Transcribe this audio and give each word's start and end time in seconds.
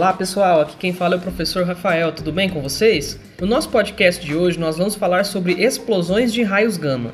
Olá 0.00 0.14
pessoal, 0.14 0.62
aqui 0.62 0.78
quem 0.78 0.94
fala 0.94 1.16
é 1.16 1.18
o 1.18 1.20
professor 1.20 1.62
Rafael, 1.66 2.10
tudo 2.10 2.32
bem 2.32 2.48
com 2.48 2.62
vocês? 2.62 3.20
No 3.38 3.46
nosso 3.46 3.68
podcast 3.68 4.24
de 4.24 4.34
hoje 4.34 4.58
nós 4.58 4.78
vamos 4.78 4.94
falar 4.94 5.24
sobre 5.24 5.52
explosões 5.62 6.32
de 6.32 6.42
raios 6.42 6.78
gama. 6.78 7.12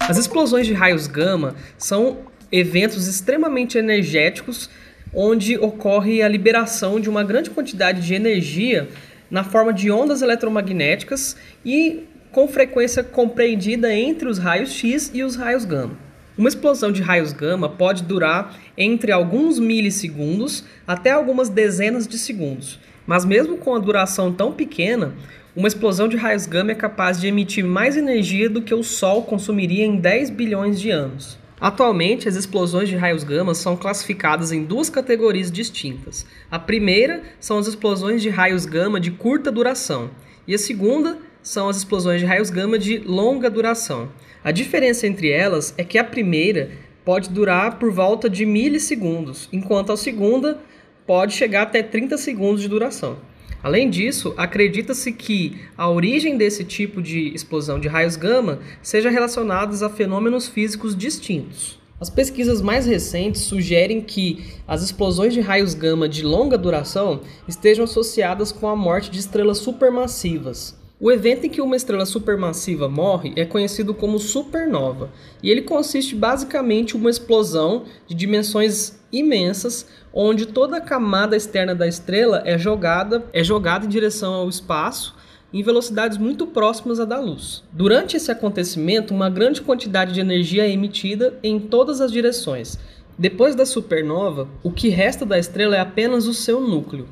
As 0.00 0.18
explosões 0.18 0.66
de 0.66 0.74
raios 0.74 1.06
gama 1.06 1.56
são 1.78 2.18
eventos 2.52 3.06
extremamente 3.06 3.78
energéticos 3.78 4.68
onde 5.14 5.56
ocorre 5.56 6.20
a 6.20 6.28
liberação 6.28 7.00
de 7.00 7.08
uma 7.08 7.24
grande 7.24 7.48
quantidade 7.48 8.02
de 8.02 8.12
energia 8.12 8.86
na 9.30 9.42
forma 9.42 9.72
de 9.72 9.90
ondas 9.90 10.20
eletromagnéticas 10.20 11.38
e 11.64 12.06
com 12.32 12.48
frequência 12.48 13.02
compreendida 13.02 13.94
entre 13.94 14.28
os 14.28 14.38
raios 14.38 14.70
X 14.70 15.10
e 15.14 15.22
os 15.22 15.36
raios 15.36 15.64
gama. 15.64 15.96
Uma 16.36 16.48
explosão 16.48 16.92
de 16.92 17.00
raios 17.00 17.32
gama 17.32 17.68
pode 17.68 18.02
durar 18.02 18.58
entre 18.76 19.10
alguns 19.10 19.58
milissegundos 19.58 20.64
até 20.86 21.10
algumas 21.10 21.48
dezenas 21.48 22.06
de 22.06 22.18
segundos, 22.18 22.78
mas 23.06 23.24
mesmo 23.24 23.56
com 23.56 23.74
a 23.74 23.78
duração 23.78 24.32
tão 24.32 24.52
pequena, 24.52 25.14
uma 25.54 25.68
explosão 25.68 26.06
de 26.06 26.18
raios 26.18 26.44
gama 26.44 26.72
é 26.72 26.74
capaz 26.74 27.18
de 27.18 27.26
emitir 27.26 27.64
mais 27.64 27.96
energia 27.96 28.50
do 28.50 28.60
que 28.60 28.74
o 28.74 28.82
Sol 28.82 29.22
consumiria 29.22 29.86
em 29.86 29.96
10 29.96 30.28
bilhões 30.28 30.78
de 30.78 30.90
anos. 30.90 31.38
Atualmente, 31.58 32.28
as 32.28 32.36
explosões 32.36 32.90
de 32.90 32.96
raios 32.96 33.24
gama 33.24 33.54
são 33.54 33.74
classificadas 33.74 34.52
em 34.52 34.62
duas 34.62 34.90
categorias 34.90 35.50
distintas. 35.50 36.26
A 36.50 36.58
primeira 36.58 37.22
são 37.40 37.56
as 37.56 37.66
explosões 37.66 38.20
de 38.20 38.28
raios 38.28 38.66
gama 38.66 39.00
de 39.00 39.10
curta 39.10 39.50
duração, 39.50 40.10
e 40.46 40.54
a 40.54 40.58
segunda 40.58 41.16
são 41.46 41.68
as 41.68 41.76
explosões 41.76 42.20
de 42.20 42.26
raios 42.26 42.50
gama 42.50 42.76
de 42.76 42.98
longa 42.98 43.48
duração. 43.48 44.08
A 44.42 44.50
diferença 44.50 45.06
entre 45.06 45.30
elas 45.30 45.72
é 45.78 45.84
que 45.84 45.96
a 45.96 46.02
primeira 46.02 46.72
pode 47.04 47.30
durar 47.30 47.78
por 47.78 47.92
volta 47.92 48.28
de 48.28 48.44
milissegundos, 48.44 49.48
enquanto 49.52 49.92
a 49.92 49.96
segunda 49.96 50.58
pode 51.06 51.34
chegar 51.34 51.62
até 51.62 51.84
30 51.84 52.18
segundos 52.18 52.60
de 52.60 52.68
duração. 52.68 53.18
Além 53.62 53.88
disso, 53.88 54.34
acredita-se 54.36 55.12
que 55.12 55.60
a 55.78 55.88
origem 55.88 56.36
desse 56.36 56.64
tipo 56.64 57.00
de 57.00 57.28
explosão 57.28 57.78
de 57.78 57.86
raios 57.86 58.16
gama 58.16 58.58
seja 58.82 59.08
relacionada 59.08 59.86
a 59.86 59.88
fenômenos 59.88 60.48
físicos 60.48 60.96
distintos. 60.96 61.78
As 62.00 62.10
pesquisas 62.10 62.60
mais 62.60 62.86
recentes 62.86 63.42
sugerem 63.42 64.00
que 64.00 64.44
as 64.66 64.82
explosões 64.82 65.32
de 65.32 65.40
raios 65.40 65.74
gama 65.74 66.08
de 66.08 66.24
longa 66.24 66.58
duração 66.58 67.20
estejam 67.46 67.84
associadas 67.84 68.50
com 68.50 68.66
a 68.66 68.74
morte 68.74 69.12
de 69.12 69.20
estrelas 69.20 69.58
supermassivas, 69.58 70.76
o 70.98 71.12
evento 71.12 71.46
em 71.46 71.50
que 71.50 71.60
uma 71.60 71.76
estrela 71.76 72.06
supermassiva 72.06 72.88
morre 72.88 73.34
é 73.36 73.44
conhecido 73.44 73.92
como 73.92 74.18
supernova, 74.18 75.10
e 75.42 75.50
ele 75.50 75.60
consiste 75.60 76.14
basicamente 76.14 76.96
em 76.96 77.00
uma 77.00 77.10
explosão 77.10 77.84
de 78.06 78.14
dimensões 78.14 78.98
imensas, 79.12 79.86
onde 80.12 80.46
toda 80.46 80.78
a 80.78 80.80
camada 80.80 81.36
externa 81.36 81.74
da 81.74 81.86
estrela 81.86 82.42
é 82.46 82.56
jogada, 82.56 83.26
é 83.32 83.44
jogada 83.44 83.84
em 83.84 83.88
direção 83.90 84.32
ao 84.32 84.48
espaço 84.48 85.14
em 85.52 85.62
velocidades 85.62 86.18
muito 86.18 86.46
próximas 86.46 86.98
à 86.98 87.04
da 87.04 87.20
luz. 87.20 87.62
Durante 87.72 88.16
esse 88.16 88.30
acontecimento, 88.30 89.14
uma 89.14 89.30
grande 89.30 89.62
quantidade 89.62 90.12
de 90.12 90.20
energia 90.20 90.66
é 90.66 90.70
emitida 90.70 91.38
em 91.42 91.60
todas 91.60 92.00
as 92.00 92.10
direções. 92.10 92.78
Depois 93.18 93.54
da 93.54 93.64
supernova, 93.64 94.48
o 94.62 94.70
que 94.70 94.88
resta 94.88 95.24
da 95.24 95.38
estrela 95.38 95.76
é 95.76 95.80
apenas 95.80 96.26
o 96.26 96.34
seu 96.34 96.60
núcleo. 96.60 97.06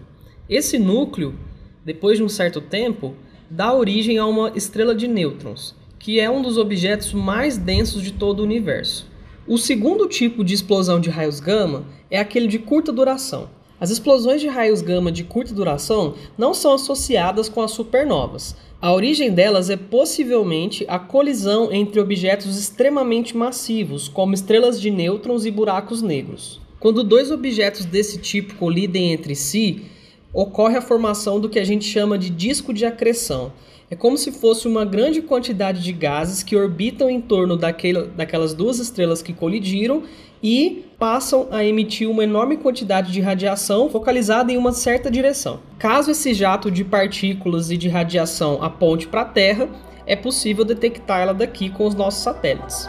Esse 0.48 0.78
núcleo, 0.78 1.34
depois 1.84 2.18
de 2.18 2.24
um 2.24 2.28
certo 2.28 2.60
tempo, 2.60 3.14
dá 3.54 3.72
origem 3.72 4.18
a 4.18 4.26
uma 4.26 4.50
estrela 4.56 4.96
de 4.96 5.06
nêutrons, 5.06 5.76
que 5.96 6.18
é 6.18 6.28
um 6.28 6.42
dos 6.42 6.58
objetos 6.58 7.12
mais 7.12 7.56
densos 7.56 8.02
de 8.02 8.12
todo 8.12 8.40
o 8.40 8.42
universo. 8.42 9.06
O 9.46 9.56
segundo 9.56 10.08
tipo 10.08 10.42
de 10.42 10.54
explosão 10.54 10.98
de 10.98 11.08
raios 11.08 11.38
gama 11.38 11.84
é 12.10 12.18
aquele 12.18 12.48
de 12.48 12.58
curta 12.58 12.90
duração. 12.90 13.48
As 13.78 13.90
explosões 13.90 14.40
de 14.40 14.48
raios 14.48 14.82
gama 14.82 15.12
de 15.12 15.22
curta 15.22 15.54
duração 15.54 16.14
não 16.36 16.52
são 16.52 16.74
associadas 16.74 17.48
com 17.48 17.62
as 17.62 17.70
supernovas. 17.70 18.56
A 18.82 18.92
origem 18.92 19.30
delas 19.30 19.70
é 19.70 19.76
possivelmente 19.76 20.84
a 20.88 20.98
colisão 20.98 21.72
entre 21.72 22.00
objetos 22.00 22.58
extremamente 22.58 23.36
massivos, 23.36 24.08
como 24.08 24.34
estrelas 24.34 24.80
de 24.80 24.90
nêutrons 24.90 25.46
e 25.46 25.50
buracos 25.52 26.02
negros. 26.02 26.60
Quando 26.80 27.04
dois 27.04 27.30
objetos 27.30 27.84
desse 27.84 28.18
tipo 28.18 28.56
colidem 28.56 29.12
entre 29.12 29.36
si, 29.36 29.84
ocorre 30.34 30.76
a 30.76 30.82
formação 30.82 31.38
do 31.38 31.48
que 31.48 31.60
a 31.60 31.64
gente 31.64 31.84
chama 31.84 32.18
de 32.18 32.28
disco 32.28 32.74
de 32.74 32.84
acreção. 32.84 33.52
É 33.90 33.94
como 33.94 34.18
se 34.18 34.32
fosse 34.32 34.66
uma 34.66 34.84
grande 34.84 35.22
quantidade 35.22 35.80
de 35.80 35.92
gases 35.92 36.42
que 36.42 36.56
orbitam 36.56 37.08
em 37.08 37.20
torno 37.20 37.56
daquele, 37.56 38.08
daquelas 38.08 38.52
duas 38.52 38.80
estrelas 38.80 39.22
que 39.22 39.32
colidiram 39.32 40.02
e 40.42 40.84
passam 40.98 41.48
a 41.50 41.64
emitir 41.64 42.10
uma 42.10 42.24
enorme 42.24 42.56
quantidade 42.56 43.12
de 43.12 43.20
radiação 43.20 43.88
focalizada 43.88 44.50
em 44.50 44.56
uma 44.56 44.72
certa 44.72 45.10
direção. 45.10 45.60
Caso 45.78 46.10
esse 46.10 46.34
jato 46.34 46.70
de 46.70 46.82
partículas 46.82 47.70
e 47.70 47.76
de 47.76 47.88
radiação 47.88 48.62
aponte 48.62 49.06
para 49.06 49.20
a 49.20 49.26
Terra, 49.26 49.68
é 50.06 50.16
possível 50.16 50.64
detectá-la 50.64 51.32
daqui 51.32 51.70
com 51.70 51.86
os 51.86 51.94
nossos 51.94 52.22
satélites. 52.22 52.88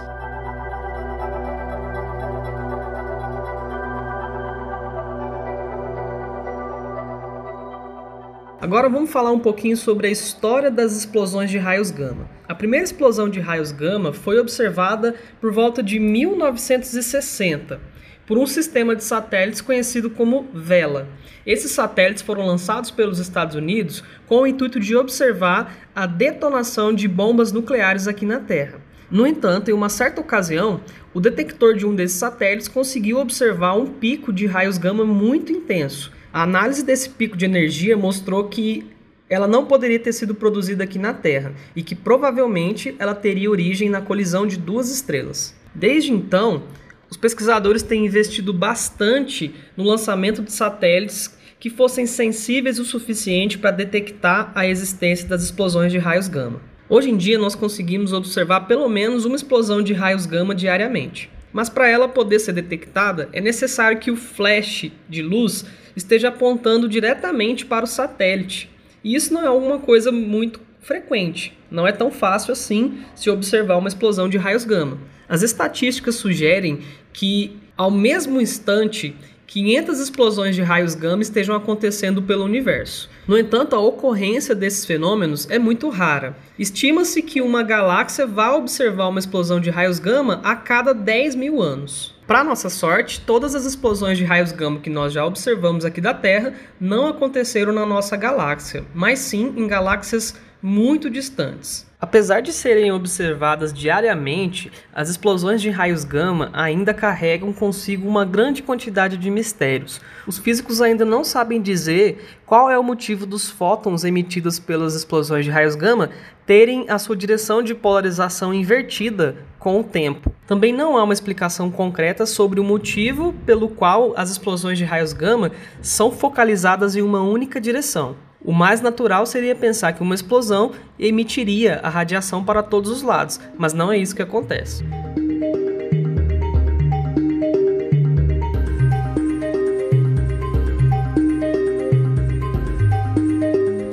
Agora 8.66 8.90
vamos 8.90 9.12
falar 9.12 9.32
um 9.32 9.38
pouquinho 9.38 9.78
sobre 9.78 10.08
a 10.08 10.10
história 10.10 10.72
das 10.72 10.98
explosões 10.98 11.52
de 11.52 11.60
raios 11.60 11.92
gama. 11.92 12.28
A 12.48 12.56
primeira 12.56 12.84
explosão 12.84 13.30
de 13.30 13.40
raios 13.40 13.72
gama 13.72 14.12
foi 14.12 14.40
observada 14.40 15.14
por 15.40 15.52
volta 15.54 15.84
de 15.84 16.00
1960 16.00 17.80
por 18.26 18.40
um 18.40 18.48
sistema 18.48 18.96
de 18.96 19.04
satélites 19.04 19.62
conhecido 19.62 20.10
como 20.10 20.48
VELA. 20.52 21.08
Esses 21.46 21.74
satélites 21.74 22.24
foram 22.24 22.44
lançados 22.44 22.90
pelos 22.90 23.20
Estados 23.20 23.56
Unidos 23.56 24.04
com 24.26 24.38
o 24.38 24.48
intuito 24.48 24.80
de 24.80 24.96
observar 24.96 25.72
a 25.96 26.08
detonação 26.08 26.92
de 26.92 27.08
bombas 27.08 27.52
nucleares 27.52 28.08
aqui 28.08 28.26
na 28.26 28.40
Terra. 28.40 28.82
No 29.12 29.28
entanto, 29.28 29.70
em 29.70 29.76
uma 29.76 29.90
certa 29.90 30.22
ocasião, 30.22 30.82
o 31.14 31.20
detector 31.20 31.76
de 31.76 31.86
um 31.86 31.94
desses 31.94 32.18
satélites 32.18 32.68
conseguiu 32.68 33.20
observar 33.20 33.76
um 33.76 33.86
pico 33.86 34.34
de 34.34 34.48
raios 34.48 34.80
gama 34.80 35.06
muito 35.06 35.52
intenso, 35.52 36.12
a 36.36 36.44
análise 36.44 36.84
desse 36.84 37.12
pico 37.12 37.38
de 37.38 37.46
energia 37.46 37.96
mostrou 37.96 38.50
que 38.50 38.86
ela 39.30 39.48
não 39.48 39.66
poderia 39.66 39.98
ter 39.98 40.12
sido 40.12 40.36
produzida 40.36 40.84
aqui 40.84 41.00
na 41.00 41.14
Terra 41.14 41.54
e 41.74 41.82
que 41.82 41.96
provavelmente 41.96 42.94
ela 43.00 43.16
teria 43.16 43.50
origem 43.50 43.90
na 43.90 44.02
colisão 44.02 44.46
de 44.46 44.58
duas 44.58 44.92
estrelas. 44.92 45.56
Desde 45.74 46.12
então, 46.12 46.64
os 47.10 47.16
pesquisadores 47.16 47.84
têm 47.84 48.06
investido 48.06 48.52
bastante 48.52 49.56
no 49.78 49.86
lançamento 49.86 50.42
de 50.42 50.52
satélites 50.52 51.34
que 51.58 51.70
fossem 51.70 52.06
sensíveis 52.06 52.80
o 52.80 52.84
suficiente 52.84 53.58
para 53.58 53.72
detectar 53.72 54.52
a 54.54 54.68
existência 54.68 55.30
das 55.30 55.42
explosões 55.42 55.90
de 55.90 56.00
raios 56.00 56.28
gama. 56.28 56.60
Hoje 56.90 57.10
em 57.12 57.16
dia, 57.16 57.40
nós 57.40 57.56
conseguimos 57.56 58.12
observar 58.12 58.68
pelo 58.68 58.90
menos 58.90 59.24
uma 59.24 59.38
explosão 59.38 59.82
de 59.82 59.94
raios 59.94 60.26
gama 60.26 60.54
diariamente. 60.54 61.30
Mas 61.54 61.70
para 61.70 61.88
ela 61.88 62.10
poder 62.10 62.40
ser 62.40 62.52
detectada, 62.52 63.30
é 63.32 63.40
necessário 63.40 63.98
que 63.98 64.12
o 64.12 64.18
flash 64.18 64.92
de 65.08 65.22
luz 65.22 65.64
esteja 65.96 66.30
apontando 66.30 66.90
diretamente 66.90 67.66
para 67.66 67.86
o 67.86 67.88
satélite. 67.88 68.70
E 69.04 69.16
isso 69.16 69.34
não 69.34 69.44
é 69.44 69.48
alguma 69.48 69.80
coisa 69.80 70.12
muito 70.12 70.60
frequente. 70.82 71.58
Não 71.70 71.88
é 71.88 71.92
tão 71.92 72.12
fácil 72.12 72.52
assim 72.52 73.00
se 73.16 73.30
observar 73.30 73.78
uma 73.78 73.88
explosão 73.88 74.30
de 74.30 74.38
raios 74.38 74.66
gama. 74.66 74.98
As 75.28 75.42
estatísticas 75.42 76.16
sugerem 76.16 76.80
que, 77.12 77.58
ao 77.76 77.90
mesmo 77.90 78.40
instante 78.40 79.16
500 79.48 80.00
explosões 80.00 80.56
de 80.56 80.62
raios 80.62 80.96
gama 80.96 81.22
estejam 81.22 81.56
acontecendo 81.56 82.22
pelo 82.22 82.44
universo. 82.44 83.10
No 83.28 83.38
entanto, 83.38 83.76
a 83.76 83.80
ocorrência 83.80 84.54
desses 84.54 84.86
fenômenos 84.86 85.50
é 85.50 85.58
muito 85.58 85.90
rara. 85.90 86.38
Estima-se 86.60 87.24
que 87.24 87.42
uma 87.42 87.64
galáxia 87.64 88.28
vá 88.28 88.54
observar 88.54 89.08
uma 89.08 89.20
explosão 89.20 89.60
de 89.60 89.72
raios 89.72 89.98
gama 89.98 90.40
a 90.44 90.56
cada 90.56 90.94
10 90.94 91.34
mil 91.34 91.60
anos. 91.60 92.14
Para 92.28 92.44
nossa 92.44 92.70
sorte, 92.70 93.22
todas 93.22 93.56
as 93.56 93.66
explosões 93.66 94.18
de 94.18 94.24
raios 94.24 94.52
gama 94.52 94.80
que 94.80 94.90
nós 94.90 95.12
já 95.12 95.26
observamos 95.26 95.86
aqui 95.86 96.00
da 96.00 96.14
Terra 96.14 96.54
não 96.80 97.08
aconteceram 97.08 97.74
na 97.74 97.86
nossa 97.86 98.16
galáxia, 98.16 98.84
mas 98.94 99.20
sim 99.20 99.54
em 99.58 99.68
galáxias 99.68 100.36
muito 100.62 101.10
distantes. 101.10 101.86
Apesar 102.06 102.40
de 102.40 102.54
serem 102.54 102.92
observadas 102.92 103.74
diariamente, 103.74 104.72
as 104.94 105.10
explosões 105.10 105.60
de 105.60 105.72
raios 105.72 106.04
gama 106.04 106.52
ainda 106.54 106.94
carregam 106.94 107.52
consigo 107.52 108.08
uma 108.08 108.24
grande 108.24 108.62
quantidade 108.62 109.18
de 109.18 109.32
mistérios. 109.32 110.00
Os 110.28 110.38
físicos 110.38 110.84
ainda 110.84 111.04
não 111.04 111.24
sabem 111.24 111.60
dizer 111.60 112.24
qual 112.46 112.70
é 112.70 112.78
o 112.78 112.84
motivo 112.84 113.26
dos 113.26 113.50
fótons 113.50 114.04
emitidos 114.04 114.60
pelas 114.60 114.94
explosões 114.94 115.46
de 115.46 115.50
raios 115.50 115.74
gama 115.74 116.12
terem 116.46 116.86
a 116.92 117.00
sua 117.00 117.16
direção 117.16 117.64
de 117.64 117.74
polarização 117.74 118.54
invertida 118.54 119.38
com 119.58 119.80
o 119.80 119.84
tempo. 119.84 120.32
Também 120.46 120.72
não 120.72 120.96
há 121.00 121.04
uma 121.04 121.14
explicação 121.14 121.72
concreta 121.72 122.28
sobre 122.28 122.60
o 122.60 122.64
motivo 122.64 123.34
pelo 123.48 123.68
qual 123.68 124.14
as 124.16 124.30
explosões 124.30 124.78
de 124.78 124.86
raios 124.86 125.12
gama 125.12 125.52
são 125.82 126.12
focalizadas 126.12 126.96
em 126.96 127.02
uma 127.02 127.24
única 127.24 127.60
direção. 127.60 128.16
O 128.46 128.54
mais 128.54 128.80
natural 128.80 129.26
seria 129.26 129.56
pensar 129.56 129.94
que 129.94 130.04
uma 130.04 130.14
explosão 130.14 130.72
emitiria 131.00 131.80
a 131.82 131.90
radiação 131.90 132.44
para 132.44 132.62
todos 132.62 132.92
os 132.92 133.02
lados, 133.02 133.40
mas 133.58 133.74
não 133.74 133.92
é 133.92 133.98
isso 133.98 134.16
que 134.16 134.22
acontece. 134.22 134.86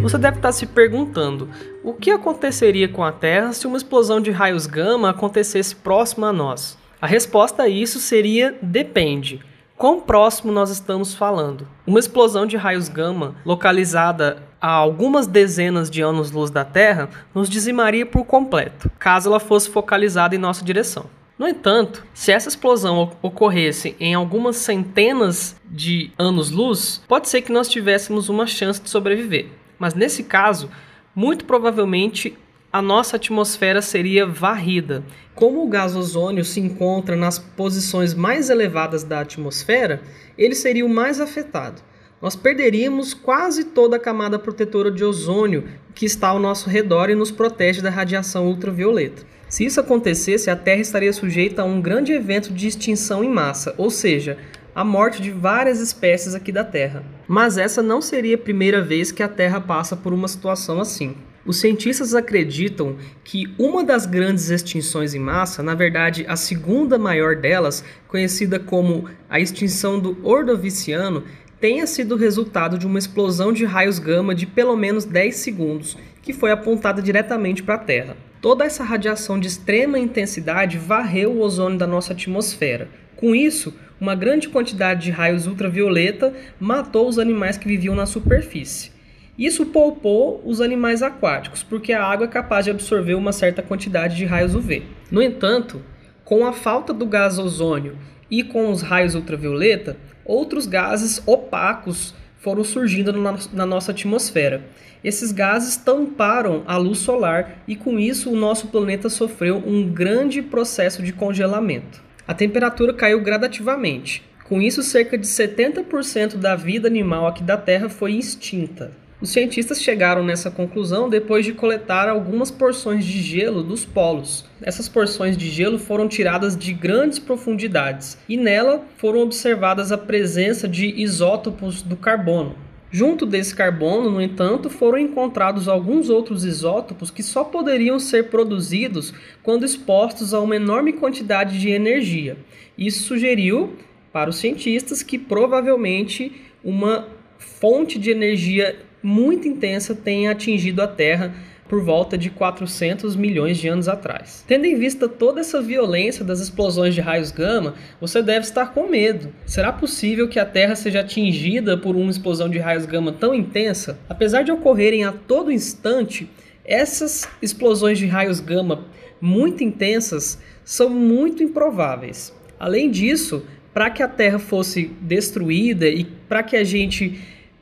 Você 0.03 0.19
deve 0.19 0.37
estar 0.37 0.53
se 0.53 0.67
perguntando: 0.67 1.49
o 1.83 1.95
que 1.95 2.11
aconteceria 2.11 2.89
com 2.89 3.03
a 3.03 3.11
Terra 3.11 3.55
se 3.55 3.67
uma 3.67 3.79
explosão 3.79 4.21
de 4.21 4.31
raios 4.31 4.67
gama 4.67 5.09
acontecesse 5.09 5.75
próxima 5.75 6.29
a 6.29 6.33
nós? 6.33 6.77
A 7.01 7.07
resposta 7.07 7.63
a 7.63 7.69
isso 7.69 7.99
seria 7.99 8.55
depende. 8.61 9.41
Quão 9.83 10.01
próximo 10.01 10.53
nós 10.53 10.71
estamos 10.71 11.13
falando? 11.13 11.67
Uma 11.85 11.99
explosão 11.99 12.47
de 12.47 12.57
raios 12.57 12.89
gama 12.89 13.35
localizada 13.45 14.41
a 14.61 14.71
algumas 14.71 15.27
dezenas 15.27 15.91
de 15.91 16.01
anos-luz 16.01 16.53
da 16.53 16.65
Terra 16.65 17.11
nos 17.35 17.51
dizimaria 17.51 18.07
por 18.07 18.25
completo, 18.25 18.89
caso 18.97 19.29
ela 19.29 19.41
fosse 19.41 19.69
focalizada 19.69 20.37
em 20.37 20.39
nossa 20.39 20.65
direção. 20.65 21.07
No 21.37 21.49
entanto, 21.49 22.07
se 22.15 22.31
essa 22.31 22.49
explosão 22.49 23.11
ocorresse 23.21 23.97
em 23.99 24.15
algumas 24.15 24.55
centenas 24.55 25.57
de 25.69 26.13
anos-luz, 26.17 27.03
pode 27.09 27.29
ser 27.29 27.43
que 27.43 27.51
nós 27.51 27.69
tivéssemos 27.69 28.29
uma 28.29 28.47
chance 28.47 28.81
de 28.81 28.89
sobreviver. 28.89 29.49
Mas 29.81 29.95
nesse 29.95 30.23
caso, 30.23 30.71
muito 31.13 31.45
provavelmente 31.45 32.39
a 32.73 32.81
nossa 32.81 33.17
atmosfera 33.17 33.83
seria 33.83 34.25
varrida. 34.25 35.05
Como 35.35 35.63
o 35.63 35.69
gás 35.69 35.95
ozônio 35.95 36.43
se 36.43 36.59
encontra 36.59 37.15
nas 37.15 37.39
posições 37.39 38.15
mais 38.15 38.49
elevadas 38.49 39.05
da 39.05 39.21
atmosfera, 39.21 40.01
ele 40.39 40.55
seria 40.55 40.87
o 40.87 40.89
mais 40.89 41.21
afetado. 41.21 41.83
Nós 42.21 42.35
perderíamos 42.35 43.13
quase 43.13 43.65
toda 43.65 43.97
a 43.97 44.01
camada 44.01 44.39
protetora 44.39 44.91
de 44.91 45.05
ozônio 45.05 45.65
que 45.95 46.07
está 46.07 46.29
ao 46.29 46.39
nosso 46.39 46.71
redor 46.71 47.11
e 47.11 47.15
nos 47.15 47.31
protege 47.31 47.83
da 47.83 47.91
radiação 47.91 48.47
ultravioleta. 48.47 49.23
Se 49.51 49.67
isso 49.67 49.79
acontecesse, 49.79 50.49
a 50.49 50.57
Terra 50.57 50.81
estaria 50.81 51.13
sujeita 51.13 51.61
a 51.61 51.67
um 51.67 51.79
grande 51.79 52.13
evento 52.13 52.55
de 52.55 52.69
extinção 52.69 53.23
em 53.23 53.29
massa, 53.29 53.75
ou 53.77 53.91
seja, 53.91 54.39
a 54.75 54.83
morte 54.83 55.21
de 55.21 55.31
várias 55.31 55.79
espécies 55.79 56.35
aqui 56.35 56.51
da 56.51 56.65
Terra. 56.65 57.05
Mas 57.29 57.59
essa 57.59 57.83
não 57.83 58.01
seria 58.01 58.37
a 58.37 58.39
primeira 58.39 58.81
vez 58.81 59.13
que 59.13 59.23
a 59.23 59.29
Terra 59.29 59.61
passa 59.61 59.95
por 59.95 60.15
uma 60.15 60.27
situação 60.27 60.81
assim. 60.81 61.15
Os 61.45 61.59
cientistas 61.59 62.15
acreditam 62.15 62.97
que 63.25 63.53
uma 63.59 63.83
das 63.83 64.07
grandes 64.07 64.49
extinções 64.49 65.13
em 65.13 65.19
massa, 65.19 65.61
na 65.61 65.75
verdade 65.75 66.25
a 66.29 66.37
segunda 66.37 66.97
maior 66.97 67.35
delas, 67.35 67.85
conhecida 68.07 68.61
como 68.61 69.09
a 69.29 69.41
extinção 69.41 69.99
do 69.99 70.17
Ordoviciano, 70.23 71.25
tenha 71.61 71.87
sido 71.87 72.17
resultado 72.17 72.79
de 72.79 72.87
uma 72.87 72.99
explosão 72.99 73.53
de 73.53 73.65
raios 73.65 73.99
gama 73.99 74.35
de 74.35 74.47
pelo 74.47 74.77
menos 74.77 75.05
10 75.05 75.35
segundos, 75.37 75.97
que 76.23 76.33
foi 76.33 76.53
apontada 76.53 77.03
diretamente 77.03 77.63
para 77.63 77.75
a 77.75 77.79
Terra. 77.79 78.17
Toda 78.41 78.65
essa 78.65 78.85
radiação 78.85 79.39
de 79.39 79.49
extrema 79.49 79.99
intensidade 79.99 80.79
varreu 80.79 81.33
o 81.33 81.41
ozônio 81.41 81.79
da 81.79 81.87
nossa 81.87 82.13
atmosfera. 82.13 82.89
Com 83.17 83.35
isso, 83.35 83.75
uma 84.01 84.17
grande 84.17 84.49
quantidade 84.49 85.05
de 85.05 85.11
raios 85.11 85.47
ultravioleta 85.47 86.33
matou 86.59 87.09
os 87.09 87.19
animais 87.19 87.57
que 87.57 87.69
viviam 87.69 87.95
na 87.95 88.07
superfície. 88.07 88.91
Isso 89.39 89.67
poupou 89.67 90.43
os 90.45 90.61
animais 90.61 91.03
aquáticos, 91.03 91.63
porque 91.63 91.93
a 91.93 92.05
água 92.05 92.27
é 92.27 92.29
capaz 92.29 92.67
de 92.67 92.71
absorver 92.71 93.15
uma 93.15 93.33
certa 93.33 93.63
quantidade 93.63 94.17
de 94.17 94.27
raios 94.27 94.55
UV. 94.55 94.83
No 95.11 95.23
entanto, 95.23 95.81
com 96.25 96.47
a 96.47 96.53
falta 96.53 96.93
do 96.93 97.07
gás 97.07 97.39
ozônio 97.39 97.97
e 98.31 98.43
com 98.43 98.71
os 98.71 98.83
raios 98.83 99.15
ultravioleta, 99.15 99.97
outros 100.25 100.67
gases 100.67 101.23
opacos 101.27 102.15
foram 102.39 102.63
surgindo 102.63 103.13
na, 103.13 103.67
nossa 103.67 103.93
atmosfera. 103.93 104.65
Esses 105.03 105.33
gases 105.33 105.77
tamparam 105.77 106.63
a 106.67 106.77
luz 106.77 106.99
solar 106.99 107.63
e 107.67 107.75
com 107.75 107.99
isso 107.99 108.31
o 108.31 108.37
nosso 108.37 108.69
planeta 108.69 109.09
sofreu 109.09 109.63
um 109.65 109.89
grande 109.89 110.43
processo 110.43 111.03
de 111.03 111.13
congelamento. 111.13 112.03
A 112.27 112.35
temperatura 112.35 112.93
caiu 112.93 113.21
gradativamente. 113.21 114.23
Com 114.45 114.61
isso, 114.61 114.83
cerca 114.83 115.17
de 115.17 115.27
70% 115.27 116.37
da 116.37 116.55
vida 116.55 116.87
animal 116.87 117.27
aqui 117.27 117.43
da 117.43 117.57
Terra 117.57 117.89
foi 117.89 118.13
extinta. 118.13 119.02
Os 119.23 119.31
cientistas 119.31 119.81
chegaram 119.81 120.25
nessa 120.25 120.51
conclusão 120.51 121.09
depois 121.09 121.45
de 121.45 121.53
coletar 121.53 122.09
algumas 122.09 122.51
porções 122.51 123.05
de 123.05 123.23
gelo 123.23 123.63
dos 123.63 123.85
polos. 123.85 124.45
Essas 124.61 124.89
porções 124.89 125.37
de 125.37 125.49
gelo 125.49 125.79
foram 125.79 126.09
tiradas 126.09 126.57
de 126.57 126.75
grandes 126.75 127.21
profundidades 127.21 128.19
e 128.29 128.37
nela 128.37 128.85
foram 128.97 129.21
observadas 129.21 129.93
a 129.93 129.97
presença 129.97 130.69
de 130.69 130.89
isótopos 131.01 131.83
do 131.83 131.95
carbono. 131.95 132.57
Junto 132.91 133.25
desse 133.25 133.55
carbono, 133.55 134.11
no 134.11 134.21
entanto, 134.21 134.69
foram 134.69 134.99
encontrados 134.99 135.69
alguns 135.69 136.11
outros 136.11 136.45
isótopos 136.45 137.09
que 137.09 137.23
só 137.23 137.45
poderiam 137.45 138.01
ser 138.01 138.25
produzidos 138.29 139.15
quando 139.41 139.65
expostos 139.65 140.35
a 140.35 140.41
uma 140.41 140.57
enorme 140.57 140.95
quantidade 140.95 141.61
de 141.61 141.71
energia. 141.71 142.37
Isso 142.77 143.05
sugeriu 143.05 143.77
para 144.13 144.31
os 144.31 144.37
cientistas 144.37 145.01
que 145.01 145.17
provavelmente 145.17 146.33
uma 146.65 147.07
fonte 147.39 148.01
de 148.01 148.11
energia 148.11 148.77
muito 149.03 149.49
intensa 149.49 149.95
tenha 149.95 150.31
atingido 150.31 150.81
a 150.81 150.87
Terra 150.87 151.35
por 151.69 151.83
volta 151.83 152.19
de 152.19 152.29
400 152.29 153.17
milhões 153.17 153.57
de 153.57 153.67
anos 153.67 153.89
atrás. 153.89 154.45
Tendo 154.47 154.67
em 154.67 154.79
vista 154.79 155.09
toda 155.09 155.41
essa 155.41 155.63
violência 155.63 156.23
das 156.23 156.39
explosões 156.39 156.95
de 156.95 157.01
raios 157.01 157.31
gama, 157.31 157.75
você 157.99 158.23
deve 158.23 158.41
estar 158.41 158.75
com 158.75 158.91
medo. 158.91 159.33
Será 159.47 159.73
possível 159.73 160.29
que 160.29 160.39
a 160.39 160.45
Terra 160.45 160.77
seja 160.77 161.01
atingida 161.01 161.79
por 161.79 161.97
uma 161.97 162.11
explosão 162.11 162.51
de 162.51 162.59
raios 162.59 162.85
gama 162.85 163.11
tão 163.11 163.35
intensa? 163.35 163.99
Apesar 164.07 164.43
de 164.43 164.53
ocorrerem 164.53 165.05
a 165.05 165.13
todo 165.13 165.51
instante, 165.51 166.31
essas 166.63 167.27
explosões 167.41 167.99
de 167.99 168.07
raios 168.07 168.39
gama 168.39 168.85
muito 169.19 169.65
intensas 169.65 170.39
são 170.65 170.91
muito 170.91 171.43
improváveis. 171.43 172.35
Além 172.61 172.91
disso, 172.91 173.47
para 173.73 173.89
que 173.89 174.03
a 174.03 174.09
Terra 174.09 174.39
fosse 174.39 174.91
destruída 175.01 175.89
e 175.89 176.05
para 176.05 176.43
que 176.43 176.57
a 176.57 176.65
gente 176.65 177.19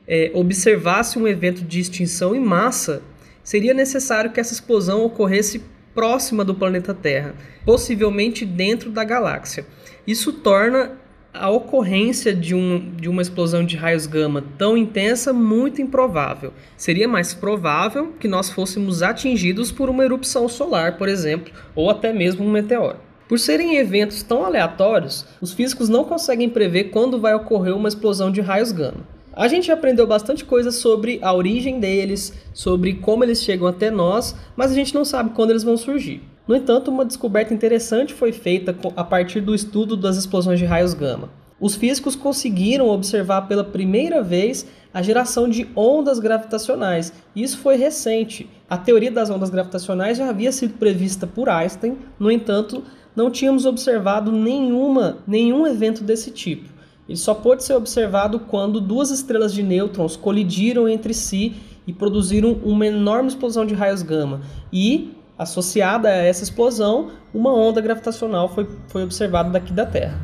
é, 0.07 0.31
observasse 0.33 1.17
um 1.17 1.27
evento 1.27 1.63
de 1.63 1.79
extinção 1.79 2.35
em 2.35 2.39
massa, 2.39 3.01
seria 3.43 3.73
necessário 3.73 4.31
que 4.31 4.39
essa 4.39 4.53
explosão 4.53 5.03
ocorresse 5.03 5.63
próxima 5.93 6.43
do 6.43 6.55
planeta 6.55 6.93
Terra, 6.93 7.35
possivelmente 7.65 8.45
dentro 8.45 8.91
da 8.91 9.03
galáxia. 9.03 9.65
Isso 10.05 10.31
torna 10.33 10.97
a 11.33 11.49
ocorrência 11.49 12.33
de, 12.33 12.53
um, 12.53 12.91
de 12.95 13.07
uma 13.07 13.21
explosão 13.21 13.65
de 13.65 13.77
raios 13.77 14.05
gama 14.05 14.43
tão 14.57 14.75
intensa 14.75 15.31
muito 15.31 15.81
improvável. 15.81 16.53
Seria 16.75 17.07
mais 17.07 17.33
provável 17.33 18.13
que 18.19 18.27
nós 18.27 18.49
fôssemos 18.49 19.01
atingidos 19.01 19.71
por 19.71 19.89
uma 19.89 20.03
erupção 20.03 20.49
solar, 20.49 20.97
por 20.97 21.07
exemplo, 21.07 21.53
ou 21.73 21.89
até 21.89 22.11
mesmo 22.11 22.45
um 22.45 22.51
meteoro. 22.51 22.97
Por 23.29 23.39
serem 23.39 23.77
eventos 23.77 24.21
tão 24.23 24.43
aleatórios, 24.43 25.25
os 25.39 25.53
físicos 25.53 25.87
não 25.87 26.03
conseguem 26.03 26.49
prever 26.49 26.85
quando 26.85 27.19
vai 27.19 27.33
ocorrer 27.33 27.73
uma 27.73 27.87
explosão 27.87 28.29
de 28.29 28.41
raios 28.41 28.73
gama. 28.73 29.07
A 29.33 29.47
gente 29.47 29.71
aprendeu 29.71 30.05
bastante 30.05 30.43
coisa 30.43 30.71
sobre 30.71 31.17
a 31.21 31.33
origem 31.33 31.79
deles, 31.79 32.33
sobre 32.53 32.95
como 32.95 33.23
eles 33.23 33.41
chegam 33.41 33.65
até 33.65 33.89
nós, 33.89 34.35
mas 34.57 34.71
a 34.71 34.75
gente 34.75 34.93
não 34.93 35.05
sabe 35.05 35.29
quando 35.29 35.51
eles 35.51 35.63
vão 35.63 35.77
surgir. 35.77 36.21
No 36.45 36.53
entanto, 36.53 36.91
uma 36.91 37.05
descoberta 37.05 37.53
interessante 37.53 38.13
foi 38.13 38.33
feita 38.33 38.75
a 38.93 39.03
partir 39.05 39.39
do 39.39 39.55
estudo 39.55 39.95
das 39.95 40.17
explosões 40.17 40.59
de 40.59 40.65
raios 40.65 40.93
gama. 40.93 41.29
Os 41.61 41.75
físicos 41.75 42.15
conseguiram 42.15 42.89
observar 42.89 43.43
pela 43.43 43.63
primeira 43.63 44.21
vez 44.21 44.65
a 44.93 45.01
geração 45.01 45.47
de 45.47 45.65
ondas 45.75 46.19
gravitacionais. 46.19 47.13
Isso 47.33 47.59
foi 47.59 47.77
recente. 47.77 48.49
A 48.69 48.77
teoria 48.77 49.11
das 49.11 49.29
ondas 49.29 49.49
gravitacionais 49.49 50.17
já 50.17 50.27
havia 50.27 50.51
sido 50.51 50.73
prevista 50.77 51.25
por 51.25 51.47
Einstein, 51.47 51.97
no 52.19 52.29
entanto, 52.29 52.83
não 53.15 53.31
tínhamos 53.31 53.65
observado 53.65 54.31
nenhuma, 54.31 55.19
nenhum 55.25 55.65
evento 55.65 56.03
desse 56.03 56.31
tipo. 56.31 56.67
Ele 57.11 57.17
só 57.17 57.33
pôde 57.33 57.61
ser 57.61 57.73
observado 57.73 58.39
quando 58.39 58.79
duas 58.79 59.11
estrelas 59.11 59.53
de 59.53 59.61
nêutrons 59.61 60.15
colidiram 60.15 60.87
entre 60.87 61.13
si 61.13 61.57
e 61.85 61.91
produziram 61.91 62.53
uma 62.63 62.87
enorme 62.87 63.27
explosão 63.27 63.65
de 63.65 63.73
raios 63.73 64.01
gama. 64.01 64.39
E, 64.71 65.11
associada 65.37 66.07
a 66.07 66.13
essa 66.13 66.41
explosão, 66.41 67.11
uma 67.33 67.53
onda 67.53 67.81
gravitacional 67.81 68.47
foi, 68.47 68.65
foi 68.87 69.03
observada 69.03 69.49
daqui 69.49 69.73
da 69.73 69.85
Terra. 69.85 70.17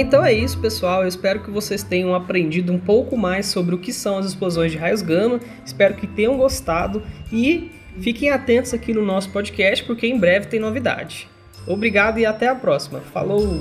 Então 0.00 0.24
é 0.24 0.32
isso, 0.32 0.60
pessoal. 0.60 1.02
Eu 1.02 1.08
espero 1.08 1.40
que 1.40 1.50
vocês 1.50 1.82
tenham 1.82 2.14
aprendido 2.14 2.72
um 2.72 2.78
pouco 2.78 3.16
mais 3.16 3.46
sobre 3.46 3.74
o 3.74 3.78
que 3.78 3.92
são 3.92 4.16
as 4.16 4.26
explosões 4.26 4.70
de 4.70 4.78
raios 4.78 5.02
gama. 5.02 5.40
Espero 5.66 5.94
que 5.94 6.06
tenham 6.06 6.36
gostado 6.36 7.02
e 7.32 7.72
fiquem 8.00 8.30
atentos 8.30 8.72
aqui 8.72 8.94
no 8.94 9.04
nosso 9.04 9.28
podcast 9.30 9.84
porque 9.84 10.06
em 10.06 10.16
breve 10.16 10.46
tem 10.46 10.60
novidade. 10.60 11.28
Obrigado 11.66 12.20
e 12.20 12.24
até 12.24 12.46
a 12.46 12.54
próxima. 12.54 13.00
Falou! 13.00 13.60